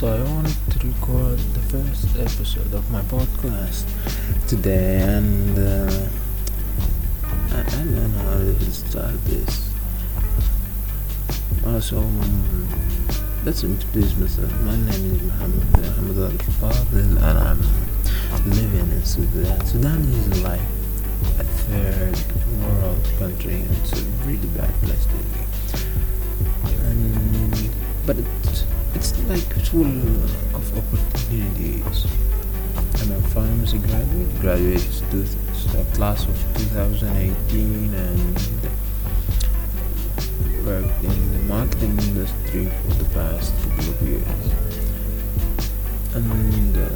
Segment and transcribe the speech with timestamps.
[0.00, 3.84] So I wanted to record the first episode of my podcast
[4.48, 6.08] today, and uh,
[7.52, 9.70] I, I don't know how to start this.
[11.66, 12.66] Also, um,
[13.44, 14.50] let's introduce myself.
[14.62, 17.60] My name is Muhammad Muhammad Al Fadil, and I'm
[18.56, 19.66] living in Sudan.
[19.66, 20.64] Sudan is like
[21.38, 22.16] a third
[22.64, 25.50] world country, and it's a really bad place to live.
[26.88, 27.70] And
[28.06, 28.64] but it's
[29.30, 32.04] like full of opportunities.
[32.98, 35.18] I'm a pharmacy graduate, graduated to
[35.70, 38.34] the class of 2018 and
[40.66, 44.26] worked in the marketing industry for the past couple of years.
[46.16, 46.88] And uh,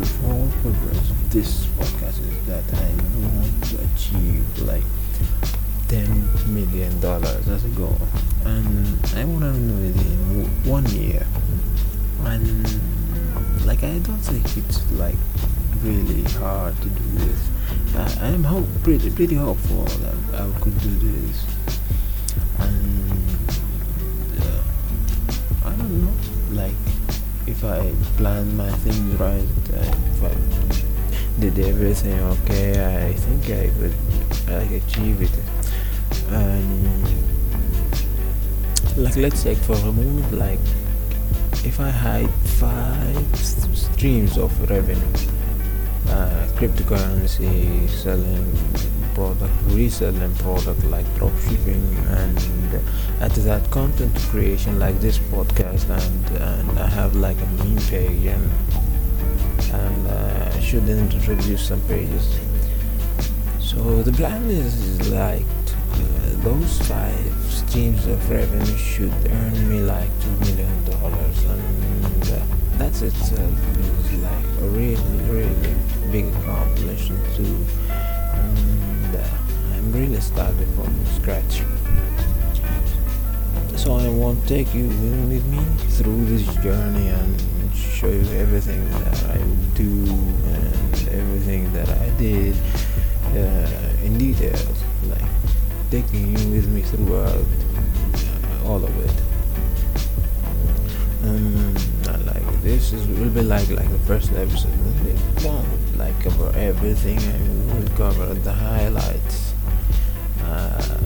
[0.00, 2.88] the whole purpose of this podcast is that I
[3.20, 4.88] want to achieve like
[5.88, 7.98] 10 million dollars as a goal
[8.46, 11.26] and I want to do it in one year
[12.24, 15.16] and like I don't think it's like
[15.82, 17.50] really hard to do this.
[17.96, 21.44] I, I'm hope pretty pretty hopeful that I could do this.
[22.58, 23.38] And
[24.40, 24.62] uh,
[25.64, 26.14] I don't know.
[26.52, 26.74] Like
[27.46, 33.70] if I plan my things right uh, if I did everything okay I think I
[33.80, 33.94] would
[34.48, 35.32] like achieve it.
[36.30, 37.02] And
[38.96, 40.60] like let's take for a moment like
[41.64, 45.02] if I had five streams of revenue
[46.08, 48.46] uh, cryptocurrency selling
[49.14, 51.84] product reselling product like dropshipping
[52.20, 52.38] and
[53.20, 58.50] that content creation like this podcast and, and I have like a meme page and
[59.72, 62.38] and uh, I should introduce some pages.
[63.60, 65.44] So the plan is like
[65.94, 72.42] uh, those five streams of revenue should earn me like two million dollars, and uh,
[72.78, 75.74] that's itself is like a really, really
[76.10, 77.64] big accomplishment too.
[77.88, 79.24] And uh,
[79.74, 81.62] I'm really starting from scratch.
[83.76, 88.88] So I want to take you with me through this journey and show you everything
[88.90, 89.38] that I
[89.74, 92.56] do and everything that I did
[96.12, 99.16] you with me throughout uh, all of it.
[101.24, 101.74] Um,
[102.26, 104.72] like this is will be like like the first episode.
[105.06, 107.18] It won't like cover everything.
[107.18, 109.54] I will cover the highlights.
[110.42, 110.98] Uh,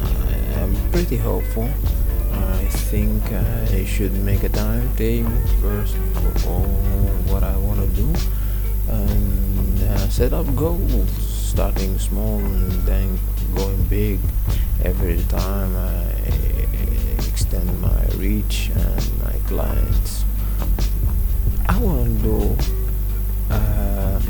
[0.00, 1.68] I, I'm pretty hopeful.
[2.32, 5.30] I think I should make a time timetable
[5.60, 6.66] first for all
[7.32, 8.12] what I want to do
[8.88, 13.18] and uh, set up goals, starting small and then
[13.54, 14.18] going big
[14.84, 16.06] every time I
[17.26, 20.24] extend my reach and my clients.
[21.68, 22.56] I want to do.
[23.50, 24.20] Uh,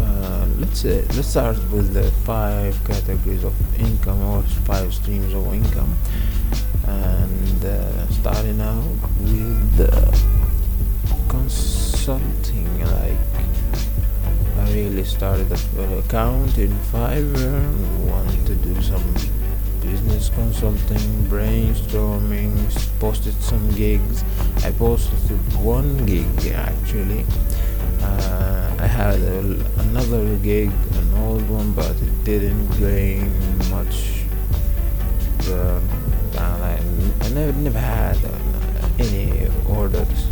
[0.00, 5.52] uh, let's say let's start with the five categories of income or five streams of
[5.52, 5.96] income,
[6.86, 8.84] and uh, starting out
[9.20, 10.20] with the
[11.28, 13.35] consulting like
[14.72, 19.02] really started an account in Fiverr, wanted to do some
[19.80, 22.54] business consulting, brainstorming,
[22.98, 24.24] posted some gigs.
[24.64, 27.24] I posted one gig actually.
[28.02, 29.40] Uh, I had a,
[29.80, 33.30] another gig, an old one, but it didn't gain
[33.70, 34.24] much.
[35.48, 35.80] Uh,
[36.38, 36.80] I,
[37.20, 40.26] I never, never had uh, any orders,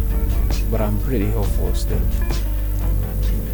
[0.71, 2.01] but I'm pretty hopeful still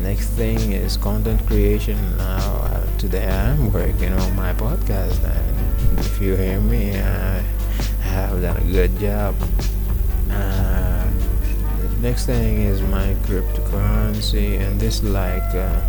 [0.02, 1.98] next thing is content creation.
[2.16, 7.42] Now uh, today i'm working on my podcast and if you hear me i
[8.02, 9.34] have done a good job.
[10.30, 11.06] Uh,
[12.00, 15.80] next thing is my cryptocurrency and this like uh,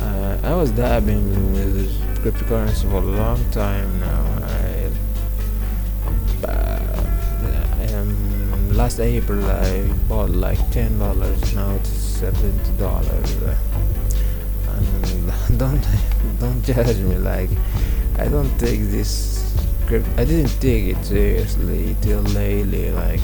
[0.00, 1.90] uh i was dabbing with
[2.22, 4.22] cryptocurrency for a long time now.
[4.42, 4.90] I,
[7.94, 11.54] um, last april i bought like ten dollars.
[11.54, 13.30] Now it's seventy dollars.
[14.70, 15.84] And don't
[16.38, 17.50] don't judge me like
[18.16, 19.42] I don't take this
[19.90, 23.20] I didn't take it seriously till lately like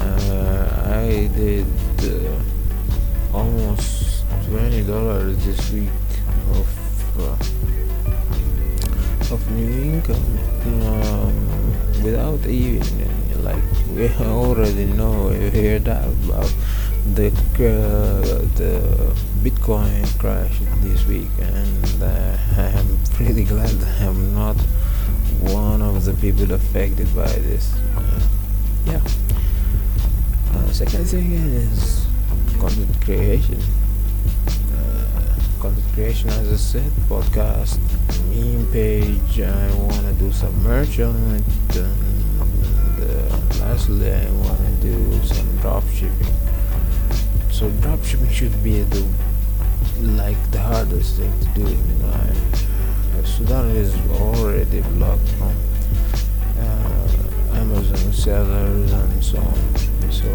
[0.00, 1.66] uh, I did
[2.02, 2.42] uh,
[3.32, 5.88] almost twenty dollars this week
[6.58, 6.68] of
[7.20, 7.38] uh,
[9.32, 12.82] of new income um, without even
[13.44, 13.62] like
[13.94, 16.52] we already know we heard about
[17.14, 23.70] the uh, the Bitcoin crashed this week, and uh, I am pretty glad
[24.00, 24.56] I'm not
[25.40, 27.72] one of the people affected by this.
[27.96, 28.20] Uh,
[28.86, 29.00] yeah.
[30.52, 32.04] Uh, second thing is
[32.58, 33.62] content creation.
[34.74, 37.78] Uh, content creation, as I said, podcast,
[38.30, 39.40] meme page.
[39.40, 41.76] I want to do some merch on it.
[41.76, 46.43] And uh, lastly, I want to do some drop shipping.
[47.54, 49.06] So dropshipping should be the
[50.00, 51.62] like the hardest thing to do.
[51.62, 55.54] You know, I, Sudan is already blocked from
[56.58, 60.10] uh, Amazon sellers and so on.
[60.10, 60.28] So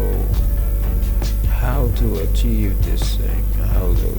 [1.50, 3.44] how to achieve this thing,
[3.74, 4.18] how to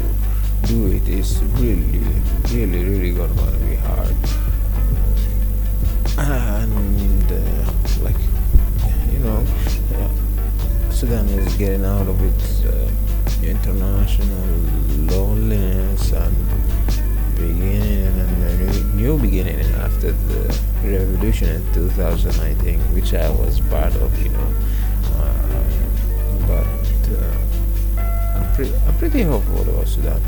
[0.67, 2.05] do it is really,
[2.53, 3.33] really, really gonna
[3.65, 4.15] be hard.
[6.19, 8.21] And uh, like
[9.11, 9.70] you know, uh,
[11.01, 12.91] Sudan is getting out of its uh,
[13.41, 14.45] international
[15.09, 16.35] loneliness and
[17.33, 23.31] beginning and a new, new beginning after the revolution in 2000, I think, which I
[23.31, 24.53] was part of, you know.
[25.15, 25.63] Uh,
[26.45, 26.67] but
[27.17, 30.21] uh, I'm, pre- I'm pretty hopeful about Sudan.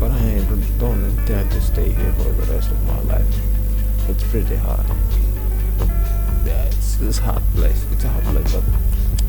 [0.00, 0.44] But I
[0.80, 3.40] don't intend to stay here for the rest of my life.
[4.08, 4.86] It's pretty hard.
[6.44, 7.86] Yeah, it's, it's a hot place.
[7.92, 8.85] It's a hot place, but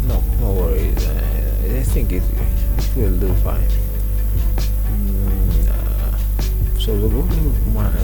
[0.08, 1.08] no, no worries.
[1.08, 2.24] Uh, I think it,
[2.78, 3.68] it will do fine.
[4.90, 6.18] Mm, uh,
[6.80, 7.28] so the goal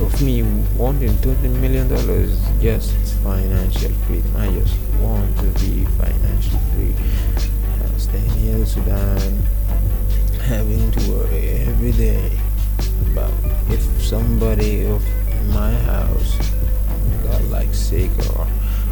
[0.05, 0.43] of, me
[0.77, 4.35] wanting twenty million dollars is just financial freedom.
[4.37, 6.95] I just want to be financially free.
[7.81, 9.41] Uh, staying here in Sudan,
[10.45, 12.31] having to worry every day
[13.11, 13.33] about
[13.69, 15.01] if somebody of
[15.53, 16.37] my house
[17.23, 18.47] got like sick or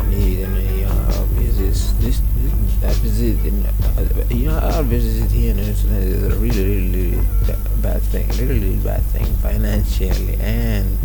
[0.08, 1.26] need any uh,
[1.62, 2.22] This, this
[2.82, 7.22] that visit in uh, you know our visit here in Israel is a really really
[7.82, 10.98] bad thing, really bad thing financially and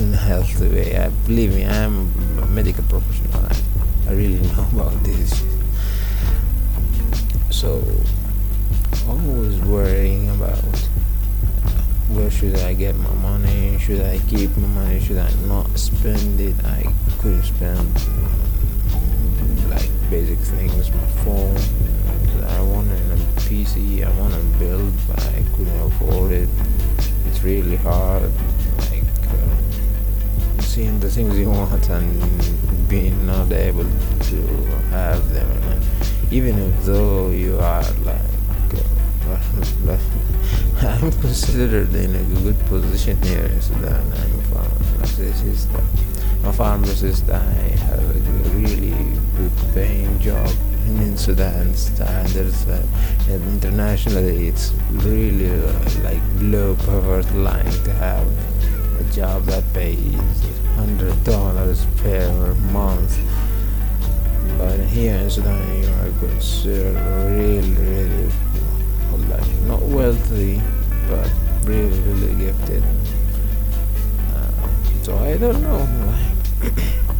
[0.00, 0.96] in a health way.
[0.96, 2.08] I believe me, I'm
[2.40, 3.44] a medical professional.
[3.44, 3.56] I,
[4.08, 5.44] I really know about this.
[7.50, 7.84] So
[9.06, 10.64] always worrying about
[12.10, 13.78] where should I get my money?
[13.78, 15.00] Should I keep my money?
[15.00, 16.56] Should I not spend it?
[16.64, 17.94] I couldn't spend
[20.10, 21.56] basic things, my phone.
[22.44, 23.16] I wanted a
[23.46, 26.48] PC, I want to build, but I couldn't afford it.
[27.26, 28.32] It's really hard,
[28.78, 34.36] like uh, seeing the things you want and being not able to
[34.90, 35.48] have them.
[35.70, 35.82] And
[36.32, 38.30] even if though you are like
[40.80, 44.02] I'm considered in a good position here in Sudan.
[44.12, 45.68] I'm a pharmacist.
[46.42, 47.30] A pharmacist.
[47.30, 49.09] I have a really
[49.40, 50.50] good paying job
[50.86, 52.66] in Sudan standards.
[52.66, 52.84] Uh,
[53.28, 55.72] and internationally, it's really uh,
[56.04, 58.26] like below poverty line to have
[59.00, 60.14] a job that pays
[60.76, 63.18] hundred dollars per month.
[64.58, 66.96] But here in Sudan, you are considered
[67.30, 68.30] really, really
[69.28, 70.60] like not wealthy
[71.08, 71.30] but
[71.64, 72.82] really really gifted
[74.34, 76.74] uh, so I don't know like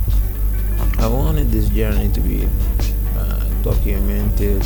[1.00, 2.47] I wanted this journey to be
[3.17, 4.62] uh, documented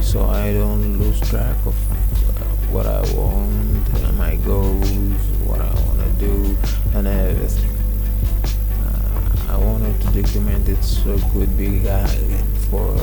[0.00, 5.74] so I don't lose track of uh, what I want and my goals what I
[5.74, 6.56] want to do
[6.94, 7.68] and everything.
[8.86, 12.96] Uh, I wanted to document it so it could be guided for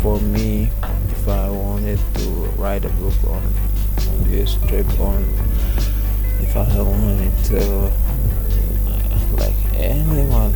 [0.00, 0.70] for me
[1.10, 3.42] if I wanted to write a book on,
[4.08, 5.22] on this trip on
[6.40, 7.92] if I wanted to
[8.88, 10.54] uh, like anyone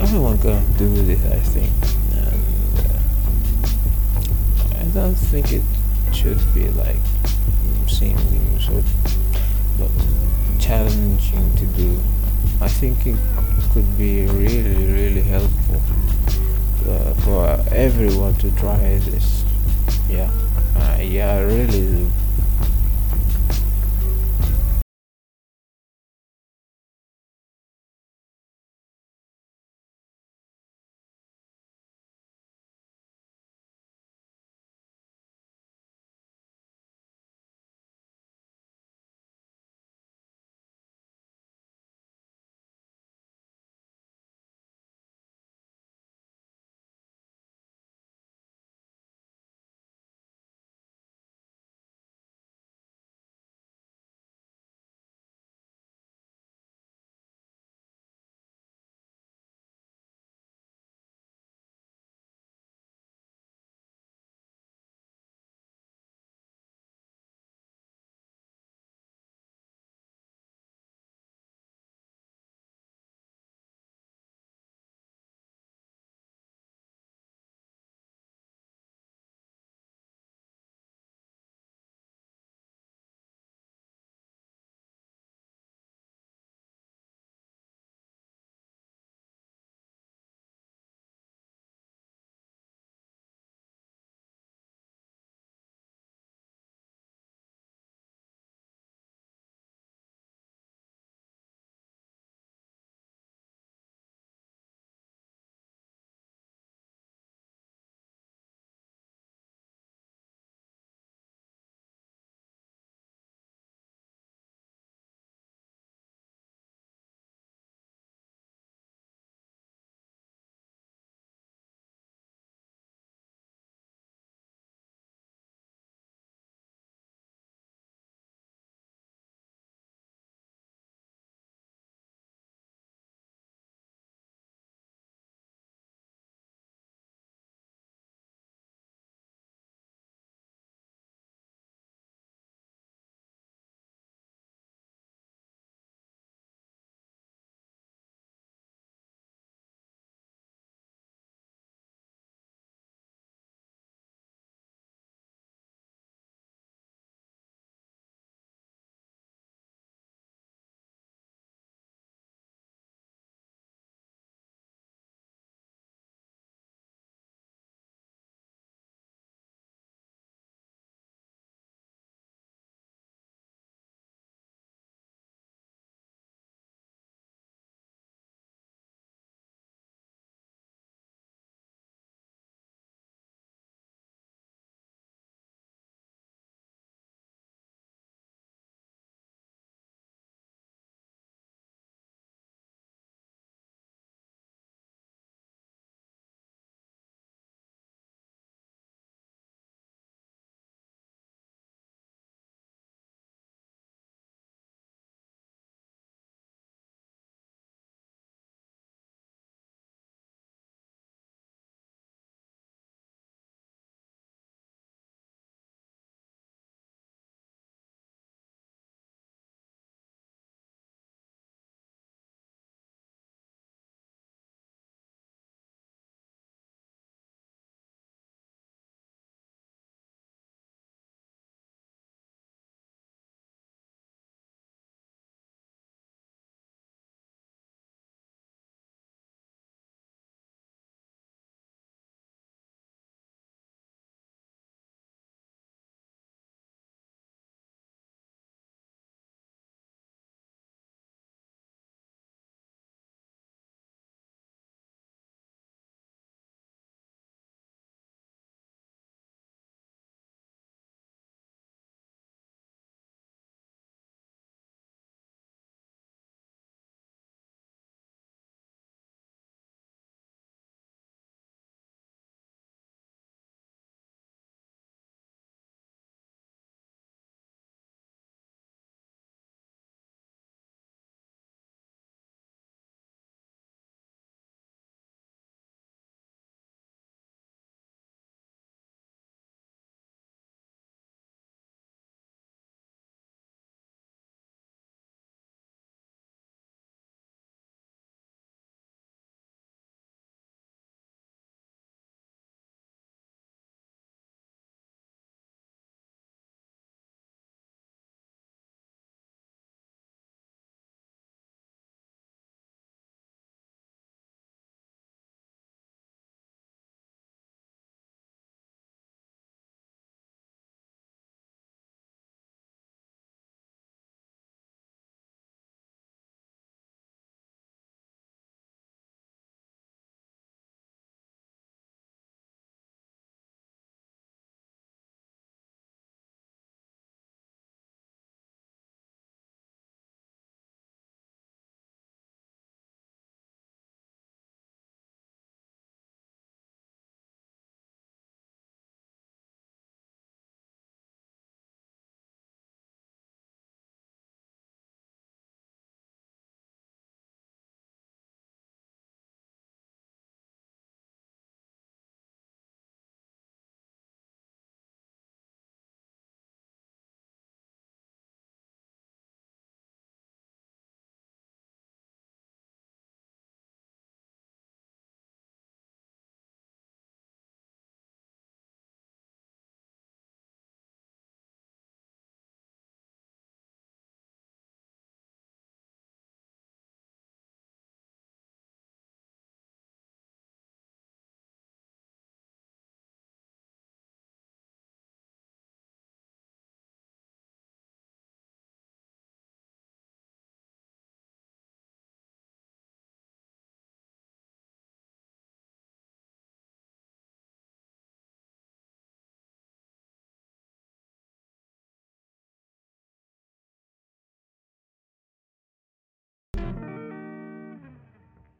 [0.00, 1.70] everyone can do this I think.
[2.14, 5.62] And uh, I don't think it
[6.14, 6.96] should be like
[7.88, 8.82] seeming so
[10.58, 11.98] challenging to do.
[12.60, 13.18] I think it
[13.72, 15.80] could be really really helpful
[16.88, 19.44] uh, for everyone to try this.
[20.08, 20.30] Yeah
[20.76, 22.06] uh, yeah really